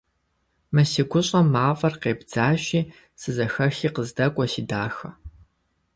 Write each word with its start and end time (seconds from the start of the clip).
Мы 0.73 0.81
си 0.91 1.01
гущӏэм 1.09 1.47
мафӏэр 1.53 1.93
къебдзащи, 2.01 2.81
сызэхэхи 3.21 3.89
къыздэкӏуэ, 3.95 4.45
си 4.51 4.61
дахэ! 4.69 5.09